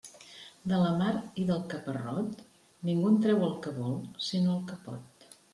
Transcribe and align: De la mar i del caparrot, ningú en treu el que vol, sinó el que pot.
De 0.71 0.79
la 0.83 0.93
mar 1.01 1.11
i 1.41 1.43
del 1.49 1.61
caparrot, 1.75 2.33
ningú 2.91 3.13
en 3.13 3.21
treu 3.27 3.47
el 3.49 3.55
que 3.67 3.77
vol, 3.79 3.97
sinó 4.31 4.57
el 4.57 4.65
que 4.73 4.83
pot. 4.89 5.33